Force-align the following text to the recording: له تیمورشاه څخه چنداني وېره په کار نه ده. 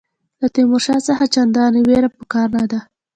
له 0.39 0.47
تیمورشاه 0.55 1.05
څخه 1.07 1.23
چنداني 1.33 1.81
وېره 1.87 2.09
په 2.17 2.23
کار 2.33 2.47
نه 2.57 2.65
ده. 2.71 2.79